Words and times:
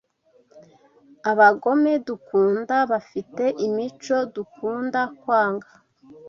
abagome 1.31 1.91
dukunda 2.07 2.75
bafite 2.91 3.43
imico 3.65 4.15
dukunda 4.35 5.01
kwanga 5.19 5.69